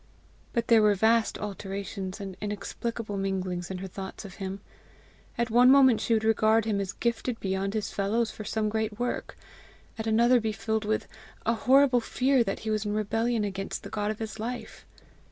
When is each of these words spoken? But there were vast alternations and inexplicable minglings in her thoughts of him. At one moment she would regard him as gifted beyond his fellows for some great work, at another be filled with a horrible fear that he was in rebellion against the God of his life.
But 0.51 0.65
there 0.67 0.81
were 0.81 0.95
vast 0.95 1.37
alternations 1.37 2.19
and 2.19 2.35
inexplicable 2.41 3.17
minglings 3.19 3.69
in 3.69 3.77
her 3.77 3.87
thoughts 3.87 4.25
of 4.25 4.37
him. 4.41 4.59
At 5.37 5.51
one 5.51 5.69
moment 5.69 6.01
she 6.01 6.15
would 6.15 6.23
regard 6.23 6.65
him 6.65 6.81
as 6.81 6.93
gifted 6.93 7.39
beyond 7.39 7.75
his 7.75 7.91
fellows 7.93 8.31
for 8.31 8.43
some 8.43 8.67
great 8.67 8.97
work, 8.97 9.37
at 9.99 10.07
another 10.07 10.39
be 10.41 10.53
filled 10.53 10.85
with 10.85 11.07
a 11.45 11.53
horrible 11.53 12.01
fear 12.01 12.43
that 12.43 12.61
he 12.61 12.71
was 12.71 12.83
in 12.83 12.95
rebellion 12.95 13.43
against 13.43 13.83
the 13.83 13.89
God 13.91 14.09
of 14.09 14.17
his 14.17 14.39
life. 14.39 14.87